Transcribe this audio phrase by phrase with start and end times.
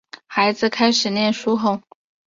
[0.25, 1.79] 孩子开始念书后